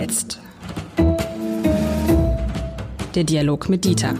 [0.00, 0.40] jetzt.
[3.14, 4.14] Der Dialog mit Dieter.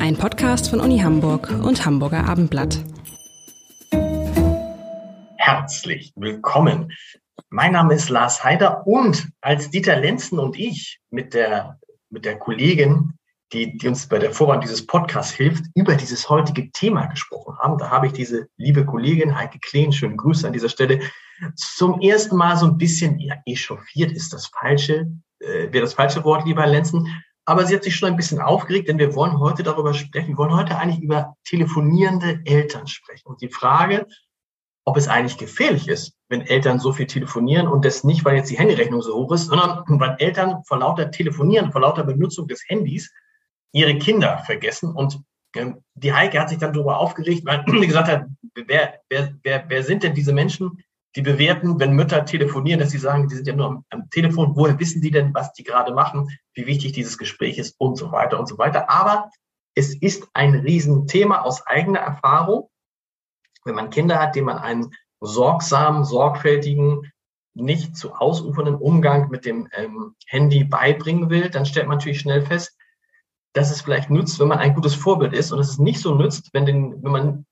[0.00, 2.80] Ein Podcast von Uni Hamburg und Hamburger Abendblatt.
[5.36, 6.92] Herzlich willkommen.
[7.50, 11.78] Mein Name ist Lars Heider und als Dieter Lenzen und ich mit der,
[12.10, 13.12] mit der Kollegin,
[13.52, 17.78] die, die uns bei der Vorwand dieses Podcasts hilft, über dieses heutige Thema gesprochen haben,
[17.78, 21.00] da habe ich diese liebe Kollegin Heike Kleen, schönen Grüße an dieser Stelle,
[21.56, 25.10] zum ersten Mal so ein bisschen, ja, echauffiert ist das falsche,
[25.40, 27.08] äh, wäre das falsche Wort, lieber Lenzen.
[27.44, 30.36] Aber sie hat sich schon ein bisschen aufgeregt, denn wir wollen heute darüber sprechen, wir
[30.38, 33.26] wollen heute eigentlich über telefonierende Eltern sprechen.
[33.26, 34.06] Und die Frage,
[34.84, 38.50] ob es eigentlich gefährlich ist, wenn Eltern so viel telefonieren und das nicht, weil jetzt
[38.50, 42.62] die Handyrechnung so hoch ist, sondern weil Eltern vor lauter Telefonieren, vor lauter Benutzung des
[42.68, 43.12] Handys
[43.72, 44.92] ihre Kinder vergessen.
[44.92, 45.20] Und
[45.56, 49.64] ähm, die Heike hat sich dann darüber aufgeregt, weil sie gesagt hat, wer, wer, wer,
[49.68, 50.82] wer sind denn diese Menschen,
[51.14, 54.56] die bewerten, wenn Mütter telefonieren, dass sie sagen, die sind ja nur am, am, Telefon,
[54.56, 58.12] woher wissen die denn, was die gerade machen, wie wichtig dieses Gespräch ist und so
[58.12, 58.88] weiter und so weiter.
[58.88, 59.30] Aber
[59.74, 62.68] es ist ein Riesenthema aus eigener Erfahrung.
[63.64, 67.12] Wenn man Kinder hat, denen man einen sorgsamen, sorgfältigen,
[67.54, 72.42] nicht zu ausufernden Umgang mit dem ähm, Handy beibringen will, dann stellt man natürlich schnell
[72.42, 72.76] fest,
[73.52, 76.14] dass es vielleicht nützt, wenn man ein gutes Vorbild ist und dass es nicht so
[76.14, 77.46] nützt, wenn, den, wenn man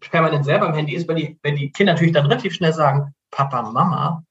[0.00, 3.14] permanent selber am Handy ist, wenn die, wenn die Kinder natürlich dann relativ schnell sagen,
[3.30, 4.24] Papa, Mama,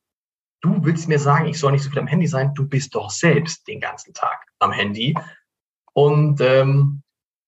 [0.61, 3.09] du willst mir sagen, ich soll nicht so viel am Handy sein, du bist doch
[3.09, 5.15] selbst den ganzen Tag am Handy.
[5.93, 7.03] Und ähm,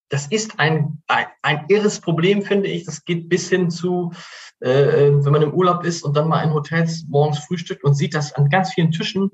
[0.09, 2.85] das ist ein, ein, ein irres Problem, finde ich.
[2.85, 4.11] Das geht bis hin zu,
[4.59, 8.13] äh, wenn man im Urlaub ist und dann mal in Hotels morgens frühstückt und sieht,
[8.13, 9.31] dass an ganz vielen Tischen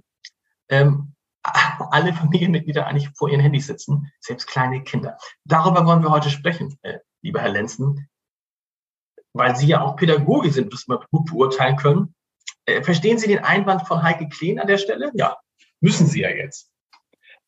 [0.69, 1.13] ähm,
[1.91, 5.17] alle Familienmitglieder eigentlich vor ihren Handys sitzen, selbst kleine Kinder.
[5.45, 8.07] Darüber wollen wir heute sprechen, äh, lieber Herr Lenzen
[9.33, 12.13] weil Sie ja auch Pädagoge sind, das wir gut beurteilen können.
[12.65, 15.11] Äh, verstehen Sie den Einwand von Heike Kleen an der Stelle?
[15.13, 15.37] Ja,
[15.79, 16.69] müssen Sie ja jetzt.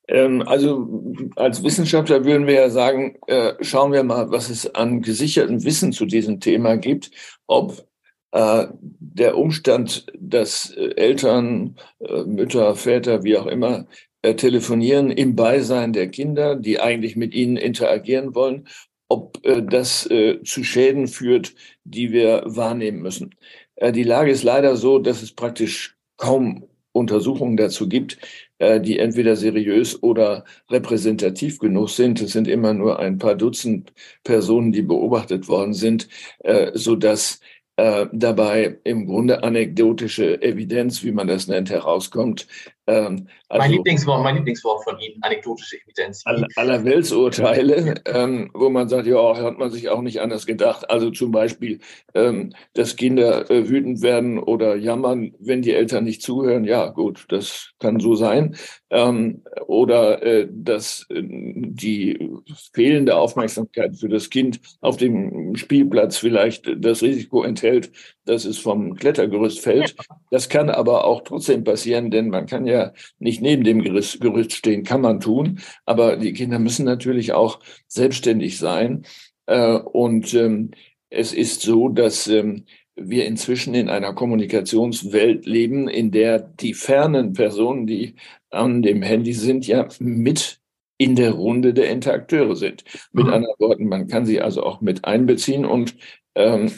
[0.07, 5.01] Ähm, also als Wissenschaftler würden wir ja sagen, äh, schauen wir mal, was es an
[5.01, 7.11] gesichertem Wissen zu diesem Thema gibt,
[7.47, 7.87] ob
[8.33, 13.85] der Umstand, dass äh, Eltern, äh, Mütter, Väter, wie auch immer,
[14.23, 18.67] äh, telefonieren im Beisein der Kinder, die eigentlich mit ihnen interagieren wollen,
[19.07, 23.35] ob äh, das äh, zu Schäden führt, die wir wahrnehmen müssen.
[23.75, 28.17] Äh, die Lage ist leider so, dass es praktisch kaum Untersuchungen dazu gibt,
[28.59, 32.21] äh, die entweder seriös oder repräsentativ genug sind.
[32.21, 36.07] Es sind immer nur ein paar Dutzend Personen, die beobachtet worden sind,
[36.39, 37.39] äh, so dass
[37.75, 42.47] äh, dabei im Grunde anekdotische Evidenz, wie man das nennt, herauskommt.
[42.85, 46.21] Ähm, also mein Lieblingswort, mein Lieblingswort von Ihnen, anekdotische Evidenz.
[46.25, 50.89] Aller, aller Weltsurteile, ähm, wo man sagt, ja, hat man sich auch nicht anders gedacht.
[50.89, 51.79] Also zum Beispiel,
[52.13, 56.65] ähm, dass Kinder äh, wütend werden oder jammern, wenn die Eltern nicht zuhören.
[56.65, 58.55] Ja, gut, das kann so sein.
[58.93, 62.29] Ähm, oder äh, dass äh, die
[62.73, 67.91] fehlende Aufmerksamkeit für das Kind auf dem Spielplatz vielleicht das Risiko enthält,
[68.25, 69.95] dass es vom Klettergerüst fällt.
[70.29, 74.53] Das kann aber auch trotzdem passieren, denn man kann ja nicht neben dem Gerüst, Gerüst
[74.53, 75.59] stehen, kann man tun.
[75.87, 79.07] Aber die Kinder müssen natürlich auch selbstständig sein.
[79.47, 80.69] Äh, und ähm,
[81.09, 82.65] es ist so, dass ähm,
[82.95, 88.15] wir inzwischen in einer Kommunikationswelt leben, in der die fernen Personen, die
[88.49, 90.59] an dem Handy sind, ja mit
[90.97, 92.83] in der Runde der Interakteure sind.
[93.11, 93.33] Mit mhm.
[93.33, 95.95] anderen Worten, man kann sie also auch mit einbeziehen und
[96.35, 96.71] ähm,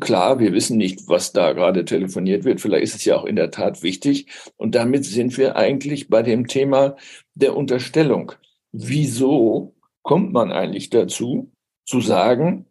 [0.00, 2.60] klar, wir wissen nicht, was da gerade telefoniert wird.
[2.60, 4.26] Vielleicht ist es ja auch in der Tat wichtig.
[4.56, 6.96] Und damit sind wir eigentlich bei dem Thema
[7.34, 8.32] der Unterstellung.
[8.72, 11.52] Wieso kommt man eigentlich dazu,
[11.86, 12.66] zu sagen,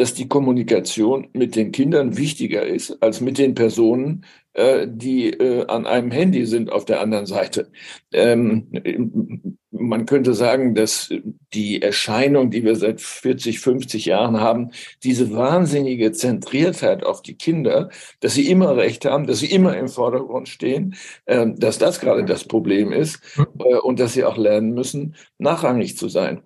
[0.00, 4.24] dass die Kommunikation mit den Kindern wichtiger ist als mit den Personen,
[4.54, 7.70] äh, die äh, an einem Handy sind auf der anderen Seite.
[8.10, 11.12] Ähm, man könnte sagen, dass
[11.52, 14.70] die Erscheinung, die wir seit 40, 50 Jahren haben,
[15.04, 17.90] diese wahnsinnige Zentriertheit auf die Kinder,
[18.20, 20.94] dass sie immer Recht haben, dass sie immer im Vordergrund stehen,
[21.26, 25.98] äh, dass das gerade das Problem ist äh, und dass sie auch lernen müssen, nachrangig
[25.98, 26.40] zu sein.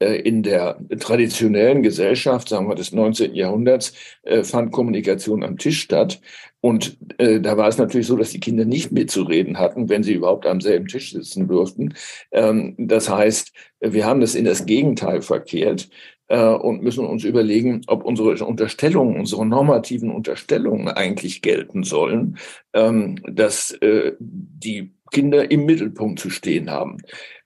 [0.00, 3.34] Äh, in der traditionellen Gesellschaft, sagen wir des 19.
[3.34, 3.92] Jahrhunderts,
[4.22, 6.20] äh, fand Kommunikation am Tisch statt.
[6.62, 10.14] Und äh, da war es natürlich so, dass die Kinder nicht mitzureden hatten, wenn sie
[10.14, 11.94] überhaupt am selben Tisch sitzen durften.
[12.32, 15.88] Ähm, das heißt, wir haben das in das Gegenteil verkehrt
[16.28, 22.38] äh, und müssen uns überlegen, ob unsere Unterstellungen, unsere normativen Unterstellungen eigentlich gelten sollen,
[22.72, 26.98] ähm, dass äh, die Kinder im Mittelpunkt zu stehen haben.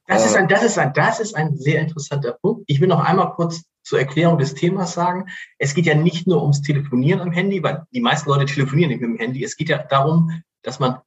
[0.06, 2.64] Das ist, ein, das, ist ein, das ist ein sehr interessanter Punkt.
[2.66, 5.26] Ich will noch einmal kurz zur Erklärung des Themas sagen.
[5.58, 9.00] Es geht ja nicht nur ums Telefonieren am Handy, weil die meisten Leute telefonieren nicht
[9.00, 9.42] mit dem Handy.
[9.42, 10.98] Es geht ja darum, dass man,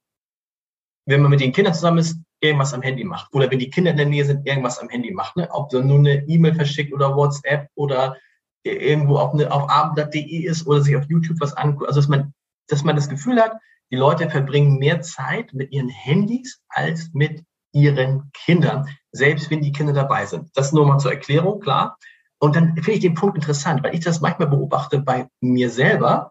[1.06, 3.32] wenn man mit den Kindern zusammen ist, irgendwas am Handy macht.
[3.32, 5.36] Oder wenn die Kinder in der Nähe sind, irgendwas am Handy macht.
[5.36, 5.48] Ne?
[5.50, 8.16] Ob so nur eine E-Mail verschickt oder WhatsApp oder
[8.64, 11.88] irgendwo auf, eine, auf abendblatt.de ist oder sich auf YouTube was anguckt.
[11.88, 12.32] Also dass man,
[12.68, 13.52] dass man das Gefühl hat,
[13.90, 17.42] die Leute verbringen mehr Zeit mit ihren Handys als mit
[17.78, 20.50] ihren Kindern, selbst wenn die Kinder dabei sind.
[20.54, 21.96] Das nur mal zur Erklärung, klar.
[22.40, 26.30] Und dann finde ich den Punkt interessant, weil ich das manchmal beobachte bei mir selber.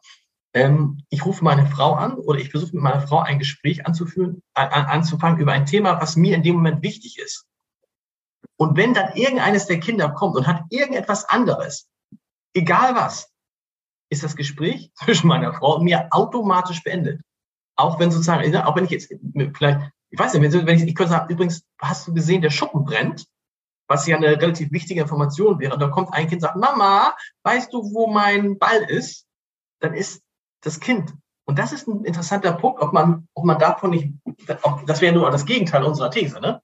[0.53, 4.41] Ähm, ich rufe meine Frau an oder ich versuche mit meiner Frau ein Gespräch anzuführen,
[4.53, 7.45] an, anzufangen über ein Thema, was mir in dem Moment wichtig ist.
[8.57, 11.87] Und wenn dann irgendeines der Kinder kommt und hat irgendetwas anderes,
[12.53, 13.31] egal was,
[14.09, 17.21] ist das Gespräch zwischen meiner Frau und mir automatisch beendet.
[17.75, 19.13] Auch wenn sozusagen, auch wenn ich jetzt
[19.53, 22.85] vielleicht, ich weiß nicht, wenn ich, ich könnte sagen, übrigens, hast du gesehen, der Schuppen
[22.85, 23.27] brennt?
[23.87, 25.73] was ja eine relativ wichtige Information wäre.
[25.73, 29.25] Und da kommt ein Kind und sagt, Mama, weißt du, wo mein Ball ist?
[29.79, 30.21] Dann ist
[30.61, 31.13] das Kind.
[31.45, 34.13] Und das ist ein interessanter Punkt, ob man, ob man davon nicht,
[34.63, 36.61] ob, das wäre nur das Gegenteil unserer These, ne?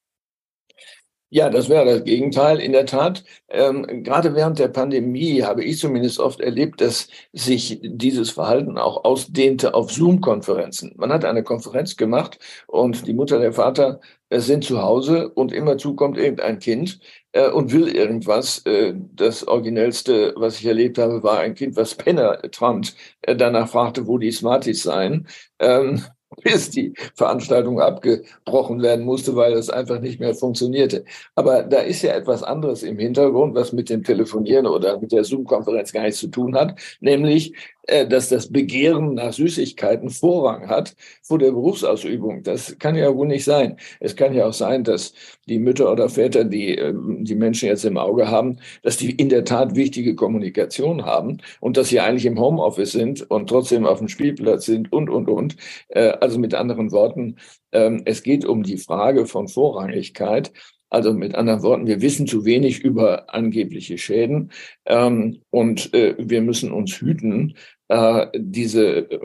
[1.36, 2.60] Ja, das wäre das Gegenteil.
[2.60, 7.80] In der Tat, ähm, gerade während der Pandemie habe ich zumindest oft erlebt, dass sich
[7.82, 10.94] dieses Verhalten auch ausdehnte auf Zoom-Konferenzen.
[10.96, 12.38] Man hat eine Konferenz gemacht
[12.68, 14.00] und die Mutter, der Vater
[14.30, 17.00] äh, sind zu Hause und immerzu kommt irgendein Kind
[17.32, 18.60] äh, und will irgendwas.
[18.68, 24.06] Äh, das Originellste, was ich erlebt habe, war ein Kind, was penetrant äh, danach fragte,
[24.06, 25.28] wo die Smarties seien.
[25.58, 26.04] Ähm,
[26.44, 31.06] bis die Veranstaltung abgebrochen werden musste, weil es einfach nicht mehr funktionierte.
[31.36, 35.24] Aber da ist ja etwas anderes im Hintergrund, was mit dem Telefonieren oder mit der
[35.24, 37.54] Zoom-Konferenz gar nichts zu tun hat, nämlich
[37.86, 42.44] dass das Begehren nach Süßigkeiten Vorrang hat vor der Berufsausübung.
[42.44, 43.78] Das kann ja wohl nicht sein.
[44.00, 45.14] Es kann ja auch sein, dass
[45.48, 49.30] die Mütter oder Väter, die ähm, die Menschen jetzt im Auge haben, dass die in
[49.30, 54.00] der Tat wichtige Kommunikation haben und dass sie eigentlich im Homeoffice sind und trotzdem auf
[54.00, 55.56] dem Spielplatz sind und, und, und.
[55.90, 57.38] Äh, also mit anderen Worten,
[57.72, 60.52] ähm, es geht um die Frage von Vorrangigkeit.
[60.94, 64.52] Also mit anderen Worten, wir wissen zu wenig über angebliche Schäden
[64.86, 67.56] ähm, und äh, wir müssen uns hüten,
[67.88, 69.20] äh, diese, äh,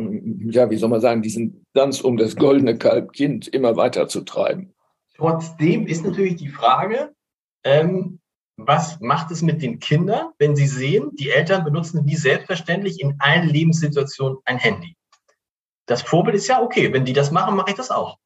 [0.48, 4.72] ja, wie soll man sagen, diesen Tanz um das goldene Kalbkind immer weiter zu treiben.
[5.14, 7.12] Trotzdem ist natürlich die Frage,
[7.64, 8.18] ähm,
[8.56, 13.16] was macht es mit den Kindern, wenn sie sehen, die Eltern benutzen wie selbstverständlich in
[13.18, 14.96] allen Lebenssituationen ein Handy?
[15.84, 18.16] Das Vorbild ist ja okay, wenn die das machen, mache ich das auch.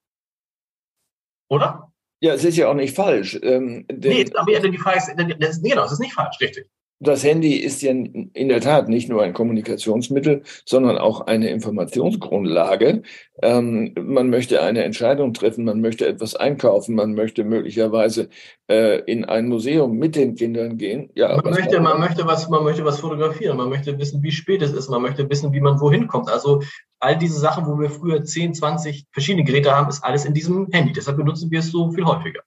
[1.48, 1.91] Oder?
[2.22, 3.38] Ja, es ist ja auch nicht falsch.
[3.42, 5.10] Ähm, nee, aber die Frage ist,
[5.40, 6.69] das, genau, es ist nicht falsch, richtig
[7.02, 13.02] das Handy ist ja in der Tat nicht nur ein Kommunikationsmittel, sondern auch eine Informationsgrundlage.
[13.43, 18.28] Ähm, man möchte eine Entscheidung treffen, man möchte etwas einkaufen, man möchte möglicherweise
[18.69, 21.10] äh, in ein Museum mit den Kindern gehen.
[21.14, 24.62] Ja, man möchte, man möchte was, man möchte was fotografieren, man möchte wissen, wie spät
[24.62, 26.31] es ist, man möchte wissen, wie man wohin kommt.
[26.31, 26.62] Also
[27.00, 30.69] all diese Sachen, wo wir früher 10, 20 verschiedene Geräte haben, ist alles in diesem
[30.70, 30.93] Handy.
[30.93, 32.43] Deshalb benutzen wir es so viel häufiger.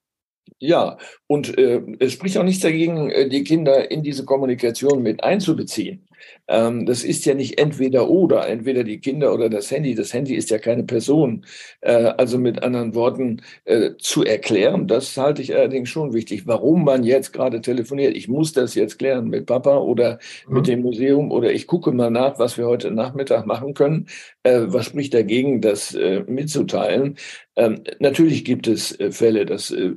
[0.60, 0.98] Ja,
[1.28, 6.08] und äh, es spricht auch nichts dagegen, äh, die Kinder in diese Kommunikation mit einzubeziehen.
[6.48, 9.96] Ähm, das ist ja nicht entweder oder, entweder die Kinder oder das Handy.
[9.96, 11.46] Das Handy ist ja keine Person.
[11.82, 16.48] Äh, also mit anderen Worten äh, zu erklären, das halte ich allerdings schon wichtig.
[16.48, 20.54] Warum man jetzt gerade telefoniert, ich muss das jetzt klären mit Papa oder mhm.
[20.56, 24.08] mit dem Museum oder ich gucke mal nach, was wir heute Nachmittag machen können.
[24.44, 27.18] Äh, was spricht dagegen, das äh, mitzuteilen?
[27.56, 29.94] Ähm, natürlich gibt es äh, Fälle, das äh,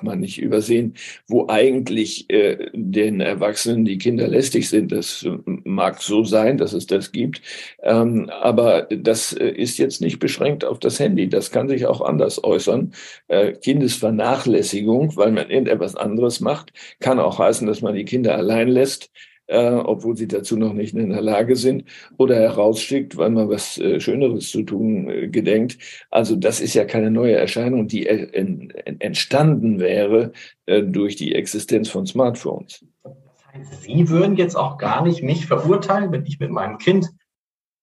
[0.00, 0.94] darf man nicht übersehen,
[1.28, 4.92] wo eigentlich äh, den Erwachsenen die Kinder lästig sind.
[4.92, 7.42] Das äh, mag so sein, dass es das gibt.
[7.82, 11.28] Ähm, aber das äh, ist jetzt nicht beschränkt auf das Handy.
[11.28, 12.92] Das kann sich auch anders äußern.
[13.28, 18.68] Äh, Kindesvernachlässigung, weil man irgendetwas anderes macht, kann auch heißen, dass man die Kinder allein
[18.68, 19.10] lässt
[19.50, 21.84] äh, obwohl sie dazu noch nicht in der Lage sind,
[22.16, 25.78] oder herausschickt, weil man was äh, Schöneres zu tun äh, gedenkt.
[26.10, 30.32] Also das ist ja keine neue Erscheinung, die entstanden wäre
[30.66, 32.84] äh, durch die Existenz von Smartphones.
[33.02, 33.12] Das
[33.52, 37.08] heißt, Sie würden jetzt auch gar nicht mich verurteilen, wenn ich mit meinem Kind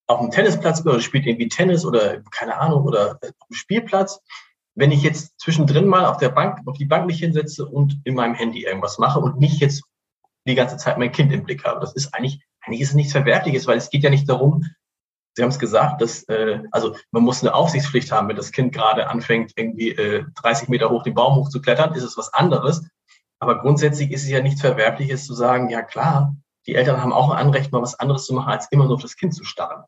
[0.08, 4.22] auf dem Tennisplatz bin oder spielt irgendwie Tennis oder keine Ahnung oder auf dem Spielplatz
[4.78, 8.14] wenn ich jetzt zwischendrin mal auf der Bank, auf die Bank mich hinsetze und in
[8.14, 9.84] meinem Handy irgendwas mache und nicht jetzt
[10.48, 11.80] die ganze Zeit mein Kind im Blick habe.
[11.80, 14.66] Das ist eigentlich, eigentlich ist es nichts Verwerfliches, weil es geht ja nicht darum,
[15.38, 18.74] Sie haben es gesagt, dass, äh, also man muss eine Aufsichtspflicht haben, wenn das Kind
[18.74, 22.84] gerade anfängt, irgendwie äh, 30 Meter hoch den Baum hochzuklettern, ist es was anderes.
[23.38, 26.36] Aber grundsätzlich ist es ja nichts Verwerfliches zu sagen, ja klar,
[26.66, 29.04] die Eltern haben auch ein Anrecht, mal was anderes zu machen, als immer nur auf
[29.04, 29.84] das Kind zu starren.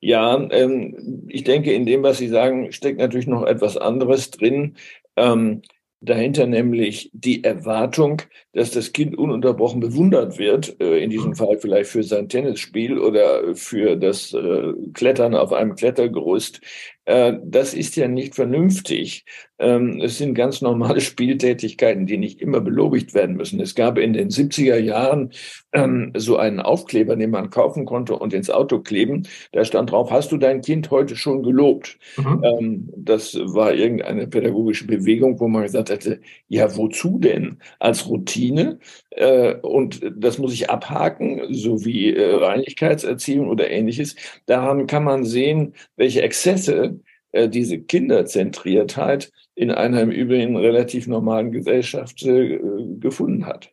[0.00, 4.76] Ja, ähm, ich denke, in dem, was Sie sagen, steckt natürlich noch etwas anderes drin.
[5.14, 5.62] Ähm,
[6.06, 8.22] dahinter nämlich die Erwartung,
[8.52, 13.54] dass das Kind ununterbrochen bewundert wird, äh, in diesem Fall vielleicht für sein Tennisspiel oder
[13.54, 16.60] für das äh, Klettern auf einem Klettergerüst.
[17.04, 19.24] Äh, das ist ja nicht vernünftig.
[19.58, 23.60] Ähm, es sind ganz normale Spieltätigkeiten, die nicht immer belobigt werden müssen.
[23.60, 25.30] Es gab in den 70er Jahren
[25.72, 29.26] ähm, so einen Aufkleber, den man kaufen konnte und ins Auto kleben.
[29.52, 31.98] Da stand drauf, hast du dein Kind heute schon gelobt?
[32.16, 32.44] Mhm.
[32.44, 37.58] Ähm, das war irgendeine pädagogische Bewegung, wo man gesagt hatte, ja, wozu denn?
[37.78, 38.78] Als Routine?
[39.10, 44.16] Äh, und das muss ich abhaken, so wie äh, Reinlichkeitserziehung oder ähnliches.
[44.46, 47.00] Daran kann man sehen, welche Exzesse
[47.32, 52.60] äh, diese Kinderzentriertheit in einer im Übrigen relativ normalen Gesellschaft äh,
[52.98, 53.72] gefunden hat.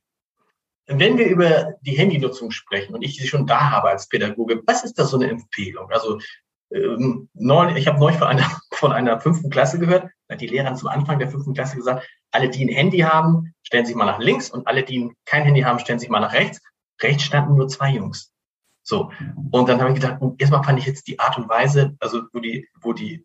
[0.87, 4.83] Wenn wir über die Handynutzung sprechen und ich sie schon da habe als Pädagoge, was
[4.83, 5.89] ist da so eine Empfehlung?
[5.91, 6.19] Also
[6.71, 10.47] ähm, neun, ich habe neulich von einer, von einer fünften Klasse gehört, da hat die
[10.47, 14.05] Lehrerin zum Anfang der fünften Klasse gesagt, alle, die ein Handy haben, stellen sich mal
[14.05, 16.61] nach links und alle, die kein Handy haben, stellen sich mal nach rechts.
[17.01, 18.33] Rechts standen nur zwei Jungs.
[18.83, 19.11] So.
[19.51, 22.39] Und dann habe ich gedacht, erstmal fand ich jetzt die Art und Weise, also wo
[22.39, 23.23] die, wo die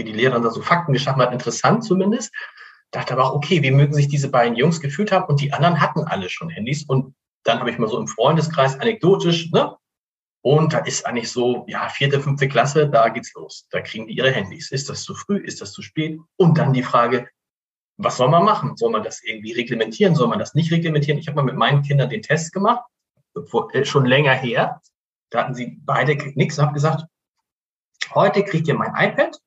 [0.00, 2.32] wie die Lehrerin da so Fakten geschaffen hat, interessant zumindest.
[2.90, 5.80] Dachte aber auch, okay, wie mögen sich diese beiden Jungs gefühlt haben und die anderen
[5.80, 6.84] hatten alle schon Handys.
[6.84, 7.14] Und
[7.44, 9.76] dann habe ich mal so im Freundeskreis anekdotisch, ne?
[10.42, 13.66] Und da ist eigentlich so, ja, vierte, fünfte Klasse, da geht's los.
[13.70, 14.70] Da kriegen die ihre Handys.
[14.70, 15.36] Ist das zu früh?
[15.36, 16.18] Ist das zu spät?
[16.36, 17.28] Und dann die Frage,
[17.98, 18.74] was soll man machen?
[18.76, 20.14] Soll man das irgendwie reglementieren?
[20.14, 21.18] Soll man das nicht reglementieren?
[21.18, 22.82] Ich habe mal mit meinen Kindern den Test gemacht,
[23.74, 24.80] äh, schon länger her.
[25.28, 27.04] Da hatten sie beide nichts habe gesagt,
[28.14, 29.38] heute kriegt ihr mein iPad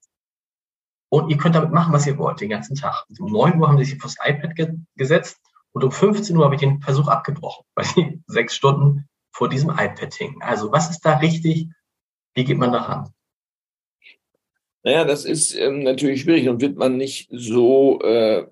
[1.13, 3.05] und ihr könnt damit machen, was ihr wollt, den ganzen Tag.
[3.19, 5.39] Um 9 Uhr haben sie sich aufs iPad ge gesetzt
[5.71, 9.69] und um 15 Uhr habe ich den Versuch abgebrochen, weil sie sechs Stunden vor diesem
[9.69, 10.41] iPad hingen.
[10.41, 11.67] Also was ist da richtig?
[12.33, 13.09] Wie geht man da ran?
[14.81, 18.47] Naja, das ist ähm, natürlich schwierig und wird man nicht so äh,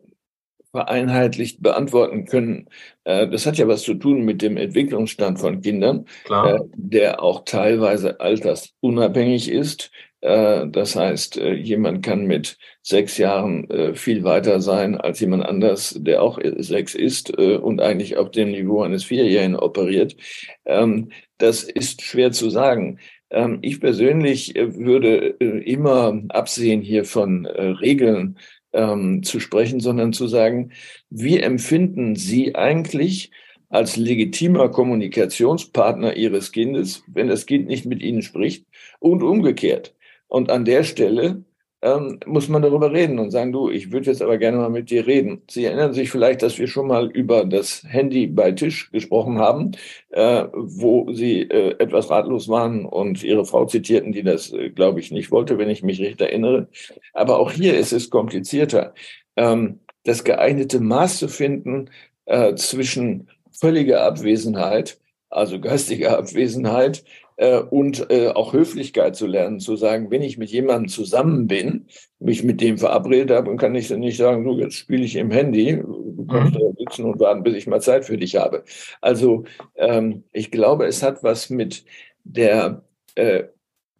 [0.70, 2.70] vereinheitlicht beantworten können.
[3.06, 7.44] Äh, das hat ja was zu tun mit dem Entwicklungsstand von Kindern, äh, der auch
[7.44, 9.91] teilweise altersunabhängig ist.
[10.22, 15.46] Äh, das heißt, äh, jemand kann mit sechs Jahren äh, viel weiter sein als jemand
[15.46, 20.16] anders, der auch sechs ist und eigentlich auf dem Niveau eines Vierjährigen operiert.
[20.66, 23.00] Ähm, das ist schwer zu sagen.
[23.32, 28.38] Ähm, ich persönlich würde immer absehen hier von Regeln
[28.74, 30.72] ähm, zu sprechen, sondern zu sagen,
[31.10, 33.32] wie empfinden Sie eigentlich
[33.70, 38.66] als legitimer Kommunikationspartner Ihres Kindes, wenn das Kind nicht mit Ihnen spricht
[39.00, 39.96] und umgekehrt.
[40.32, 41.44] Und an der Stelle
[41.82, 44.90] ähm, muss man darüber reden und sagen, du, ich würde jetzt aber gerne mal mit
[44.90, 45.42] dir reden.
[45.50, 49.72] Sie erinnern sich vielleicht, dass wir schon mal über das Handy bei Tisch gesprochen haben,
[50.12, 55.02] äh, wo Sie äh, etwas ratlos waren und Ihre Frau zitierten, die das, äh, glaube
[55.02, 56.70] ich, nicht wollte, wenn ich mich recht erinnere.
[57.12, 58.94] Aber auch hier ist es komplizierter,
[59.36, 61.90] ähm, das geeignete Maß zu finden
[62.26, 64.98] äh, zwischen völliger Abwesenheit,
[65.30, 67.04] also geistiger Abwesenheit,
[67.60, 71.88] und äh, auch Höflichkeit zu lernen, zu sagen, wenn ich mit jemandem zusammen bin,
[72.20, 75.16] mich mit dem verabredet habe, dann kann ich dann nicht sagen, so jetzt spiele ich
[75.16, 76.60] im Handy, du kannst mhm.
[76.60, 78.64] da sitzen und warten, bis ich mal Zeit für dich habe.
[79.02, 79.46] Also
[79.76, 81.84] ähm, ich glaube, es hat was mit
[82.24, 82.84] der
[83.16, 83.44] äh,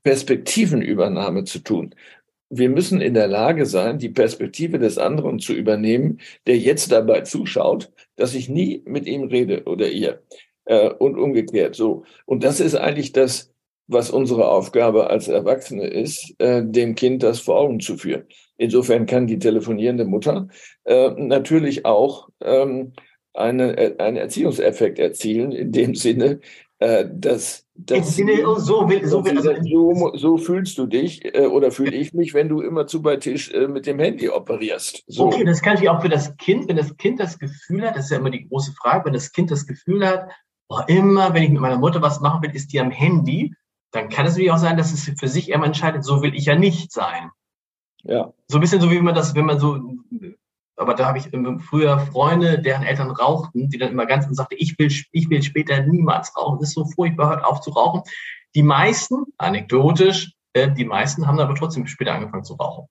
[0.04, 1.96] Perspektivenübernahme zu tun
[2.52, 7.22] wir müssen in der Lage sein, die Perspektive des anderen zu übernehmen, der jetzt dabei
[7.22, 10.22] zuschaut, dass ich nie mit ihm rede oder ihr
[10.65, 12.03] äh, und umgekehrt so.
[12.25, 13.51] Und das ist eigentlich das,
[13.88, 18.24] was unsere Aufgabe als Erwachsene ist, äh, dem Kind das vor Augen zu führen.
[18.58, 20.48] Insofern kann die telefonierende Mutter
[20.86, 22.94] äh, natürlich auch ähm,
[23.34, 26.39] eine, äh, einen Erziehungseffekt erzielen, in dem Sinne,
[26.80, 31.72] äh, dass das, so, will, so, will, also so, so, fühlst du dich äh, oder
[31.72, 35.03] fühle ich mich, wenn du immer zu bei Tisch äh, mit dem Handy operierst.
[35.08, 35.25] So.
[35.25, 38.06] Okay, das kann ich auch für das Kind, wenn das Kind das Gefühl hat, das
[38.06, 40.30] ist ja immer die große Frage, wenn das Kind das Gefühl hat,
[40.72, 43.54] boah, immer, wenn ich mit meiner Mutter was machen will, ist die am Handy,
[43.92, 46.46] dann kann es natürlich auch sein, dass es für sich immer entscheidet, so will ich
[46.46, 47.30] ja nicht sein.
[48.04, 48.32] Ja.
[48.48, 49.78] So ein bisschen so, wie man das, wenn man so,
[50.78, 51.30] aber da habe ich
[51.66, 55.44] früher Freunde, deren Eltern rauchten, die dann immer ganz und sagte, ich will, ich will
[55.44, 56.60] später niemals rauchen.
[56.60, 58.04] Das ist so furchtbar, hört auf zu rauchen.
[58.56, 62.88] Die meisten, anekdotisch, äh, die meisten haben aber trotzdem später angefangen zu rauchen.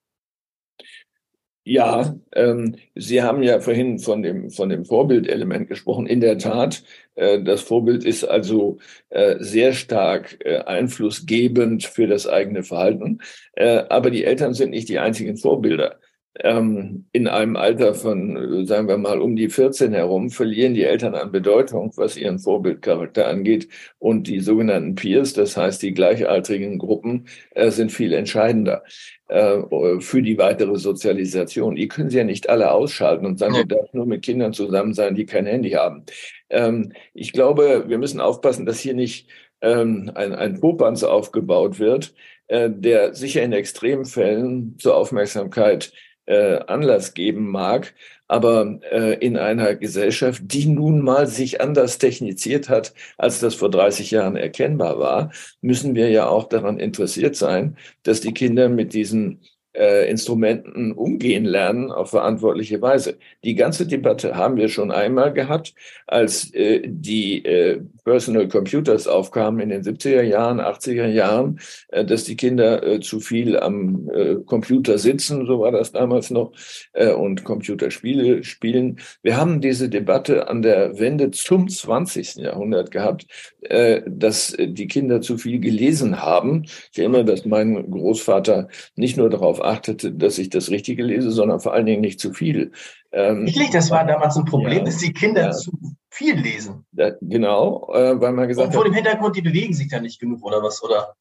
[1.72, 6.08] Ja, ähm, Sie haben ja vorhin von dem, von dem Vorbildelement gesprochen.
[6.08, 6.82] In der Tat,
[7.14, 8.78] äh, das Vorbild ist also
[9.10, 13.20] äh, sehr stark äh, einflussgebend für das eigene Verhalten.
[13.52, 16.00] Äh, aber die Eltern sind nicht die einzigen Vorbilder
[16.38, 21.14] ähm, in einem Alter von, sagen wir mal, um die 14 herum, verlieren die Eltern
[21.14, 23.68] an Bedeutung, was ihren Vorbildcharakter angeht.
[23.98, 28.84] Und die sogenannten Peers, das heißt die gleichaltrigen Gruppen, äh, sind viel entscheidender
[29.28, 29.58] äh,
[29.98, 31.74] für die weitere Sozialisation.
[31.74, 33.62] Die können sie ja nicht alle ausschalten und sagen, ja.
[33.62, 36.04] du darfst nur mit Kindern zusammen sein, die kein Handy haben.
[36.48, 39.28] Ähm, ich glaube, wir müssen aufpassen, dass hier nicht
[39.62, 42.14] ähm, ein, ein Popanz aufgebaut wird,
[42.46, 45.92] äh, der sicher in Extremfällen zur Aufmerksamkeit
[46.30, 47.92] äh, Anlass geben mag.
[48.28, 53.70] Aber äh, in einer Gesellschaft, die nun mal sich anders techniziert hat, als das vor
[53.70, 58.94] 30 Jahren erkennbar war, müssen wir ja auch daran interessiert sein, dass die Kinder mit
[58.94, 59.40] diesen
[59.72, 63.18] äh, Instrumenten umgehen lernen auf verantwortliche Weise.
[63.44, 65.74] Die ganze Debatte haben wir schon einmal gehabt,
[66.06, 72.24] als äh, die äh, Personal Computers aufkamen in den 70er Jahren, 80er Jahren, äh, dass
[72.24, 76.52] die Kinder äh, zu viel am äh, Computer sitzen, so war das damals noch,
[76.92, 79.00] äh, und Computerspiele spielen.
[79.22, 82.36] Wir haben diese Debatte an der Wende zum 20.
[82.36, 83.26] Jahrhundert gehabt,
[83.62, 86.64] äh, dass die Kinder zu viel gelesen haben.
[86.92, 91.60] Ich erinnere, dass mein Großvater nicht nur darauf achtete, dass ich das Richtige lese, sondern
[91.60, 92.72] vor allen Dingen nicht zu viel.
[93.12, 95.50] Ähm, das war damals ein Problem, ja, dass die Kinder ja.
[95.52, 95.72] zu
[96.10, 96.84] viel lesen.
[96.92, 100.20] Da, genau, äh, weil man gesagt Und vor dem Hintergrund, die bewegen sich da nicht
[100.20, 101.14] genug oder was, oder?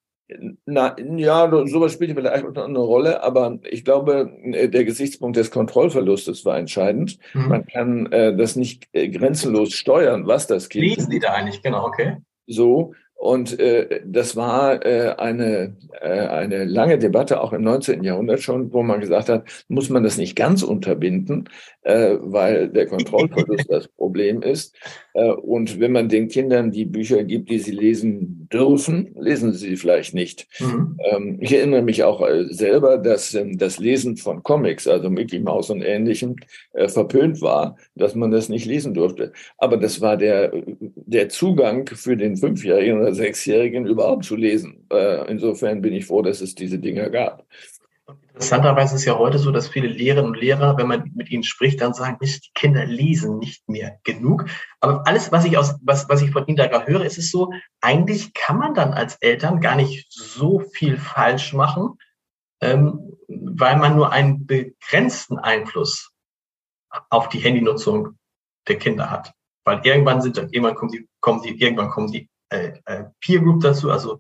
[0.66, 6.46] Na, ja, sowas spielt vielleicht eine Rolle, aber ich glaube, äh, der Gesichtspunkt des Kontrollverlustes
[6.46, 7.18] war entscheidend.
[7.34, 7.48] Mhm.
[7.48, 10.86] Man kann äh, das nicht äh, grenzenlos steuern, was das Kind.
[10.86, 12.18] Lesen die da eigentlich, genau, okay.
[12.46, 18.02] So, und äh, das war äh, eine, äh, eine lange Debatte, auch im 19.
[18.06, 21.50] Jahrhundert schon, wo man gesagt hat, muss man das nicht ganz unterbinden,
[21.82, 24.74] äh, weil der Kontrollverlust das Problem ist.
[25.14, 29.76] Äh, und wenn man den Kindern die Bücher gibt, die sie lesen dürfen, lesen sie
[29.76, 30.48] vielleicht nicht.
[30.62, 30.98] Mhm.
[31.04, 35.40] Ähm, ich erinnere mich auch äh, selber, dass ähm, das Lesen von Comics, also Mickey
[35.40, 36.38] Mouse und Ähnlichem,
[36.72, 39.34] äh, verpönt war, dass man das nicht lesen durfte.
[39.58, 44.86] Aber das war der, der Zugang für den Fünfjährigen oder Sechsjährigen überhaupt zu lesen.
[44.92, 47.46] Äh, insofern bin ich froh, dass es diese Dinge gab.
[48.34, 51.44] Interessanterweise ist es ja heute so, dass viele Lehrerinnen und Lehrer, wenn man mit ihnen
[51.44, 54.46] spricht, dann sagen, die Kinder lesen nicht mehr genug.
[54.80, 57.52] Aber alles, was ich aus, was, was ich von ihnen da höre, ist es so,
[57.82, 61.98] eigentlich kann man dann als Eltern gar nicht so viel falsch machen,
[62.62, 66.12] ähm, weil man nur einen begrenzten Einfluss
[67.10, 68.18] auf die Handynutzung
[68.68, 69.34] der Kinder hat.
[69.66, 73.42] Weil irgendwann sind dann, irgendwann kommen die, kommen die, irgendwann kommen die äh, äh, Peer
[73.42, 74.20] Group dazu, also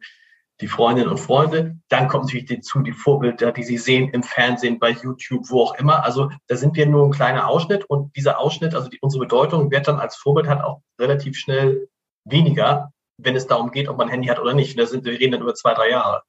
[0.61, 1.77] die Freundinnen und Freunde.
[1.89, 5.75] Dann kommt natürlich dazu die Vorbilder, die sie sehen im Fernsehen, bei YouTube, wo auch
[5.75, 6.03] immer.
[6.03, 9.71] Also da sind wir nur ein kleiner Ausschnitt und dieser Ausschnitt, also die, unsere Bedeutung
[9.71, 11.87] wird dann als Vorbild halt auch relativ schnell
[12.25, 14.77] weniger, wenn es darum geht, ob man ein Handy hat oder nicht.
[14.77, 16.23] Da sind, wir reden dann über zwei, drei Jahre.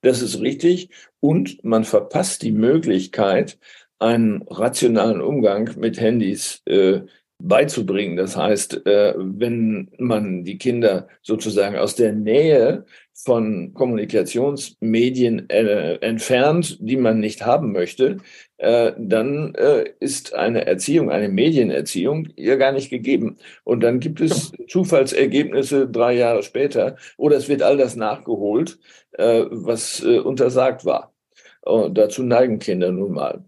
[0.00, 0.90] Das ist richtig.
[1.20, 3.58] Und man verpasst die Möglichkeit,
[3.98, 7.02] einen rationalen Umgang mit Handys äh,
[7.42, 8.16] beizubringen.
[8.16, 16.78] Das heißt, äh, wenn man die Kinder sozusagen aus der Nähe von Kommunikationsmedien äh, entfernt,
[16.80, 18.18] die man nicht haben möchte,
[18.58, 19.54] äh, dann
[19.98, 23.36] ist eine Erziehung, eine Medienerziehung ihr gar nicht gegeben.
[23.64, 28.78] Und dann gibt es Zufallsergebnisse drei Jahre später oder es wird all das nachgeholt,
[29.18, 31.12] was untersagt war.
[31.60, 33.44] Und dazu neigen Kinder nun mal.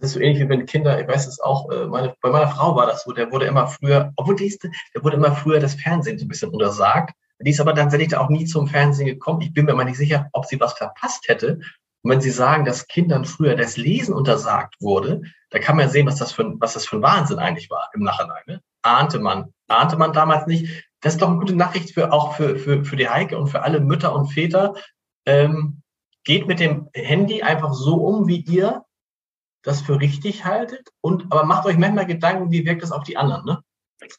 [0.00, 2.48] Das ist so ähnlich wie wenn Kinder, ich weiß es auch, äh, meine, bei meiner
[2.48, 5.60] Frau war das so, der wurde immer früher, obwohl die ist, der wurde immer früher
[5.60, 7.14] das Fernsehen so ein bisschen untersagt.
[7.42, 9.40] Die ist aber tatsächlich auch nie zum Fernsehen gekommen.
[9.42, 11.60] Ich bin mir mal nicht sicher, ob sie was verpasst hätte.
[12.02, 15.90] Und wenn Sie sagen, dass Kindern früher das Lesen untersagt wurde, da kann man ja
[15.90, 18.42] sehen, was das für, was das für ein Wahnsinn eigentlich war im Nachhinein.
[18.46, 18.62] Ne?
[18.82, 20.84] Ahnte man, ahnte man damals nicht.
[21.00, 23.62] Das ist doch eine gute Nachricht für, auch für, für, für die Heike und für
[23.62, 24.74] alle Mütter und Väter.
[25.26, 25.82] Ähm,
[26.24, 28.84] geht mit dem Handy einfach so um, wie ihr
[29.62, 33.16] das für richtig haltet und aber macht euch manchmal Gedanken, wie wirkt das auf die
[33.16, 33.62] anderen, ne?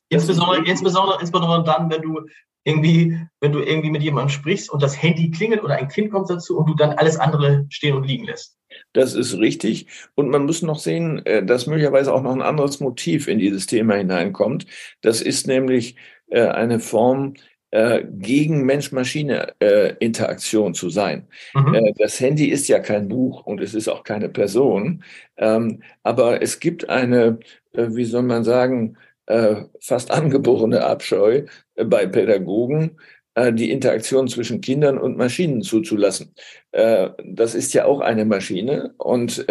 [0.10, 2.21] Insbesondere, insbesondere, insbesondere dann, wenn du
[2.63, 6.30] irgendwie, wenn du irgendwie mit jemandem sprichst und das Handy klingelt oder ein Kind kommt
[6.30, 8.58] dazu und du dann alles andere stehen und liegen lässt.
[8.93, 9.88] Das ist richtig.
[10.15, 13.65] Und man muss noch sehen, äh, dass möglicherweise auch noch ein anderes Motiv in dieses
[13.65, 14.67] Thema hineinkommt.
[15.01, 15.95] Das ist nämlich
[16.30, 17.34] äh, eine Form
[17.71, 21.27] äh, gegen Mensch-Maschine-Interaktion äh, zu sein.
[21.53, 21.73] Mhm.
[21.73, 25.05] Äh, das Handy ist ja kein Buch und es ist auch keine Person,
[25.38, 27.39] ähm, aber es gibt eine,
[27.71, 28.97] äh, wie soll man sagen,
[29.79, 31.43] fast angeborene Abscheu
[31.77, 32.99] bei Pädagogen,
[33.53, 36.36] die Interaktion zwischen Kindern und Maschinen zuzulassen.
[36.73, 38.93] Das ist ja auch eine Maschine.
[38.97, 39.45] Und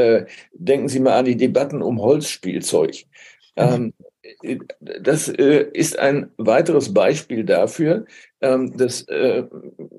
[0.53, 3.07] denken Sie mal an die Debatten um Holzspielzeug.
[3.57, 3.95] Mhm.
[5.01, 8.07] Das äh, ist ein weiteres Beispiel dafür,
[8.41, 9.45] ähm, dass äh,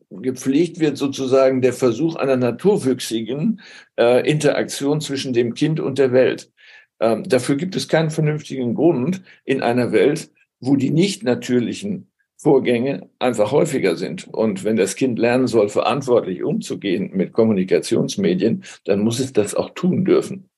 [0.10, 3.62] gepflegt wird sozusagen der Versuch einer naturwüchsigen
[4.00, 6.52] äh, Interaktion zwischen dem Kind und der Welt.
[7.00, 13.10] Ähm, dafür gibt es keinen vernünftigen Grund in einer Welt, wo die nicht natürlichen Vorgänge
[13.20, 14.28] einfach häufiger sind.
[14.28, 19.72] Und wenn das Kind lernen soll, verantwortlich umzugehen mit Kommunikationsmedien, dann muss es das auch
[19.72, 20.51] tun dürfen.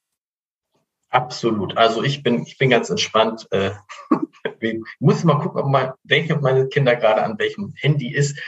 [1.13, 1.77] Absolut.
[1.77, 3.47] Also ich bin, ich bin ganz entspannt.
[3.51, 3.71] Äh,
[4.59, 8.39] ich muss mal gucken, ob mal, welche meine Kinder gerade an welchem Handy ist.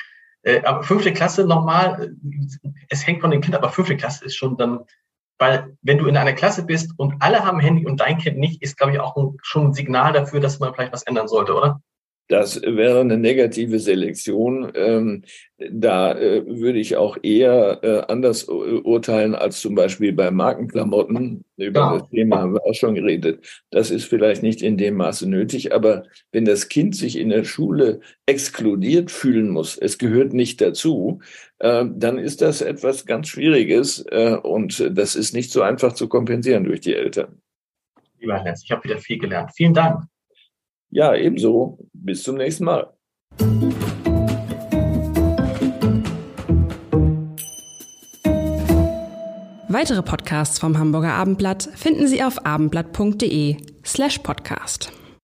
[0.42, 2.12] Äh, aber fünfte Klasse nochmal,
[2.64, 4.80] äh, es hängt von den Kindern, aber fünfte Klasse ist schon dann
[5.38, 8.64] Weil wenn du in einer Klasse bist und alle haben Handy und dein Kind nicht,
[8.64, 11.54] ist, glaube ich, auch ein, schon ein Signal dafür, dass man vielleicht was ändern sollte,
[11.56, 11.82] oder?
[12.28, 14.72] Das wäre eine negative Selektion.
[14.74, 15.24] Ähm,
[15.58, 21.46] da äh, würde ich auch eher äh, anders urteilen als zum Beispiel bei Markenklamotten.
[21.58, 21.98] Über ja.
[22.00, 23.46] das Thema haben wir auch schon geredet.
[23.70, 27.44] Das ist vielleicht nicht in dem Maße nötig, aber wenn das Kind sich in der
[27.44, 31.22] Schule exkludiert fühlen muss, es gehört nicht dazu,
[31.60, 36.10] äh, dann ist das etwas ganz Schwieriges äh, und das ist nicht so einfach zu
[36.10, 37.40] kompensieren durch die Eltern.
[38.20, 39.52] Lieber Lenz, ich habe wieder viel gelernt.
[39.56, 40.06] Vielen Dank.
[40.90, 41.80] Ja, ebenso.
[41.94, 42.92] Bis zum nächsten Mal.
[49.68, 54.94] Weitere Podcasts vom Hamburger Abendblatt finden Sie auf abendblatt.de slash podcast.